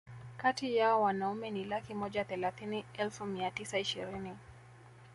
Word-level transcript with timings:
kati 0.37 0.75
yao 0.75 1.01
Wanaume 1.01 1.51
ni 1.51 1.63
laki 1.65 1.93
moja 1.93 2.23
thelathini 2.23 2.85
elfu 2.97 3.25
mia 3.25 3.51
tisa 3.51 3.79
ishirini 3.79 4.37